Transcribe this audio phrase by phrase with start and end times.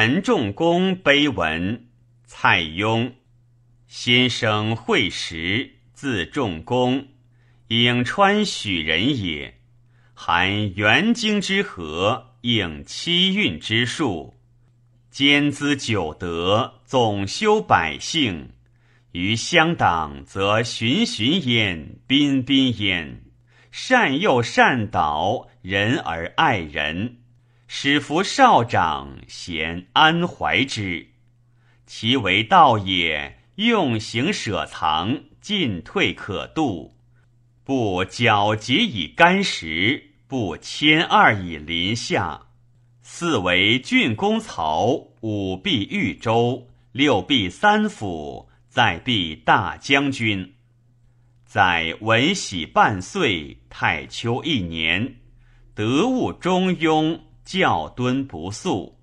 [0.00, 1.88] 陈仲公碑文，
[2.24, 3.14] 蔡邕。
[3.88, 7.08] 先生惠时，字仲公，
[7.66, 9.58] 颍川许人也。
[10.14, 14.34] 含元经之和，应七运之术，
[15.10, 18.50] 兼资九德，总修百姓。
[19.10, 23.24] 于乡党，则循循焉，彬彬焉。
[23.72, 27.16] 善诱善导，仁而爱人。
[27.70, 31.06] 使服少长，贤安怀之。
[31.86, 36.96] 其为道也，用行舍藏，进退可度。
[37.64, 42.46] 不皎洁以干石，不谦二以临下。
[43.02, 44.86] 四为郡公曹，
[45.20, 50.54] 五必豫州，六必三辅，再必大将军。
[51.44, 55.16] 在文喜半岁，太丘一年，
[55.74, 57.20] 得物中庸。
[57.48, 58.98] 教敦不肃，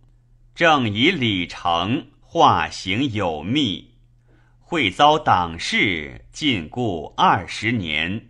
[0.54, 3.96] 正以礼成，化行有密。
[4.60, 8.28] 会遭党事，禁锢二十年。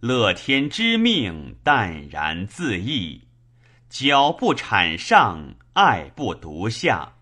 [0.00, 3.22] 乐天之命，淡然自缢。
[3.88, 7.14] 脚不产上，爱不独下。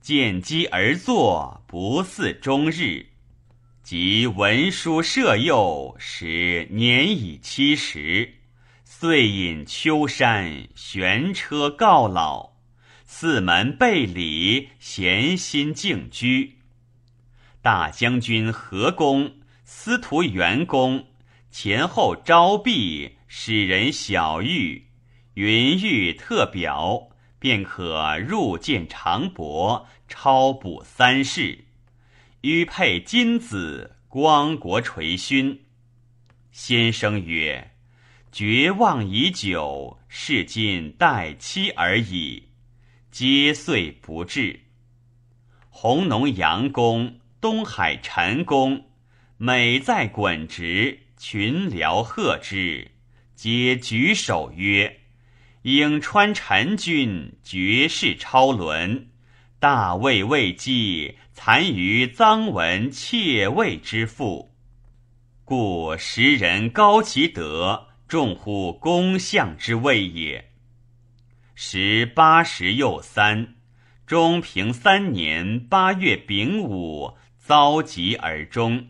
[0.00, 3.04] 见机而作，不似终日。
[3.82, 8.34] 及文书摄幼，时年已七十。
[9.02, 12.52] 遂隐丘山，悬车告老。
[13.04, 16.58] 四门备礼，闲心静居。
[17.60, 21.08] 大将军何公、司徒元公
[21.50, 24.86] 前后招避，使人小玉
[25.34, 27.08] 云玉特表，
[27.40, 31.64] 便可入见长伯，超补三世。
[32.42, 35.64] 欲配金子，光国垂勋。
[36.52, 37.71] 先生曰。
[38.32, 42.44] 绝望已久，是今待期而已，
[43.10, 44.58] 皆遂不至。
[45.68, 48.86] 弘农杨公、东海陈公，
[49.36, 52.92] 每在滚直，群僚贺之，
[53.34, 55.00] 皆举手曰
[55.64, 59.08] ：“颍川陈君绝世超伦，
[59.58, 64.54] 大魏未继，残于臧文窃位之父，
[65.44, 70.50] 故时人高其德。”重乎公相之位也。
[71.54, 73.54] 时八十又三，
[74.06, 78.88] 中平三年八月丙午，遭疾而终。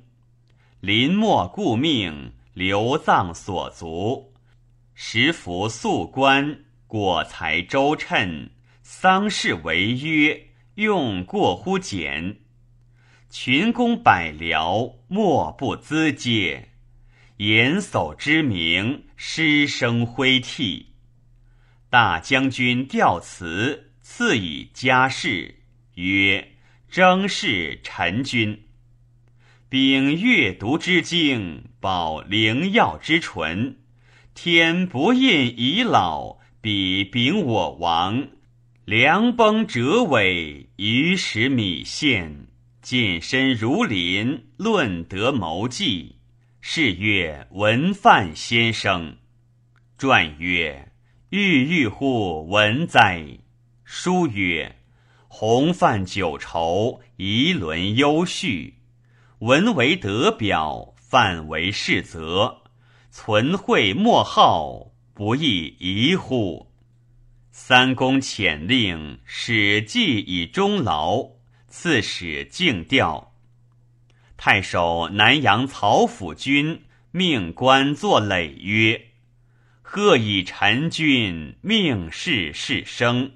[0.80, 4.32] 临末故命，留葬所族。
[4.92, 8.50] 时服素官，果才周称，
[8.82, 12.38] 丧事为约，用过乎简。
[13.30, 16.71] 群公百僚，莫不咨嗟。
[17.42, 20.90] 严叟之名，师生辉替。
[21.90, 25.56] 大将军调辞，赐以家事，
[25.96, 26.52] 曰
[26.88, 28.66] ：“征士陈君。”
[29.68, 33.76] 秉阅读之经，保灵药之纯。
[34.34, 38.28] 天不应已老，彼秉我亡。
[38.84, 42.46] 梁崩折尾，于食米线。
[42.80, 46.21] 近身如林，论得谋计。
[46.64, 49.16] 是曰文范先生，
[49.98, 50.92] 传曰
[51.30, 53.26] 郁郁乎文哉。
[53.82, 54.76] 书曰
[55.26, 58.78] 鸿泛九畴，仪伦优序。
[59.40, 62.62] 文为德表，范为事则。
[63.10, 66.70] 存惠莫好，不亦宜乎？
[67.50, 71.28] 三公遣令，使计以终劳，
[71.66, 73.31] 赐使敬调。
[74.44, 76.82] 太守南阳曹府君
[77.12, 79.00] 命官作累曰
[79.82, 83.34] ：“贺以陈君命世世生，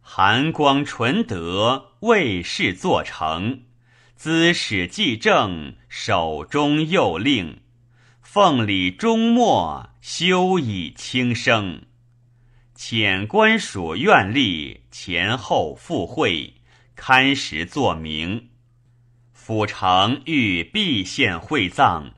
[0.00, 3.64] 寒光纯德，为世作成。
[4.14, 7.60] 兹使既正，守中又令，
[8.22, 11.82] 奉礼终末，休以轻生。
[12.74, 16.54] 遣官属院吏前后赴会，
[16.94, 18.48] 刊时作名。”
[19.46, 22.14] 府城欲必献会葬，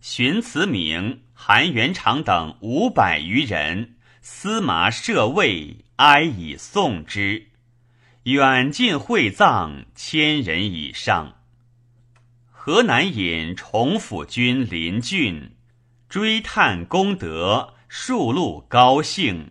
[0.00, 7.48] 荀慈明、韩元长等五百余人，司马设位，哀以送之。
[8.22, 11.34] 远近会葬千人以上。
[12.52, 15.56] 河南尹崇府君林俊
[16.08, 19.50] 追叹功德，数路高兴，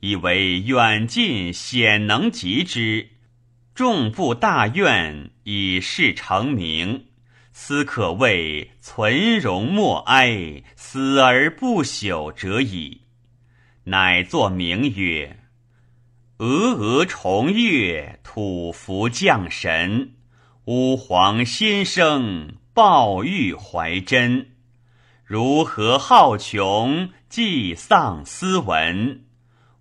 [0.00, 3.10] 以为远近显能及之。
[3.78, 7.04] 众部大愿，以事成名，
[7.52, 13.02] 斯可谓存荣莫哀，死而不朽者矣。
[13.84, 15.38] 乃作名曰
[16.38, 20.14] ：“峨峨重岳，土福降神。
[20.64, 24.56] 吾皇先生，抱玉怀真。
[25.24, 29.20] 如何好穷，既丧斯文。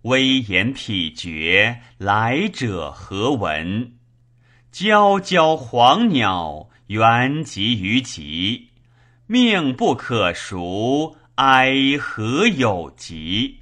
[0.08, 3.92] 威言辟绝，来者何闻？
[4.72, 8.70] 皎皎黄鸟，原集于集。
[9.26, 13.58] 命不可赎，哀何有极？